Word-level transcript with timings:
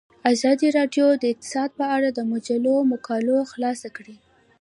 ازادي 0.31 0.67
راډیو 0.77 1.07
د 1.21 1.23
اقتصاد 1.33 1.69
په 1.79 1.85
اړه 1.95 2.09
د 2.13 2.19
مجلو 2.31 2.75
مقالو 2.91 3.37
خلاصه 3.51 3.87
کړې. 3.97 4.15